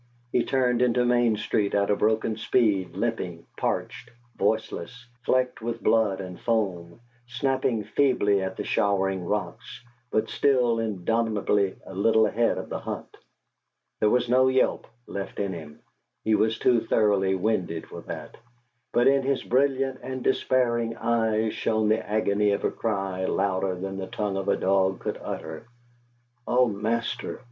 [0.31, 6.19] He turned into Main Street at a broken speed, limping, parched, voiceless, flecked with blood
[6.19, 12.67] and foam, snapping feebly at the showering rocks, but still indomitably a little ahead of
[12.67, 13.15] the hunt.
[13.99, 15.81] There was no yelp left in him
[16.23, 18.37] he was too thoroughly winded for that,
[18.91, 23.97] but in his brilliant and despairing eyes shone the agony of a cry louder than
[23.97, 25.67] the tongue of a dog could utter:
[26.47, 27.39] "O master!